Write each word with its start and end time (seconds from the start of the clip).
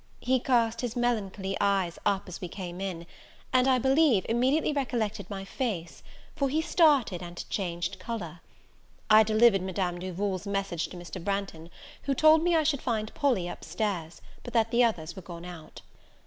He 0.21 0.39
cast 0.39 0.81
his 0.81 0.95
melancholy 0.95 1.55
eyes 1.61 1.99
up 2.07 2.27
as 2.27 2.41
we 2.41 2.47
came 2.47 2.81
in; 2.81 3.05
and, 3.53 3.67
I 3.67 3.77
believe, 3.77 4.25
immediately 4.27 4.73
recollected 4.73 5.29
my 5.29 5.45
face 5.45 6.01
for 6.35 6.49
he 6.49 6.59
started, 6.59 7.21
and 7.21 7.47
changed 7.51 7.99
colour. 7.99 8.39
I 9.11 9.21
delivered 9.21 9.61
Madame 9.61 9.99
Duval's 9.99 10.47
message 10.47 10.87
to 10.87 10.97
Mr. 10.97 11.23
Branghton, 11.23 11.69
who 12.05 12.15
told 12.15 12.41
me 12.41 12.55
I 12.55 12.63
should 12.63 12.81
find 12.81 13.13
Polly 13.13 13.47
up 13.47 13.63
stairs, 13.63 14.23
but 14.41 14.53
that 14.55 14.71
the 14.71 14.83
others 14.83 15.15
were 15.15 15.21
gone 15.21 15.45
out. 15.45 15.83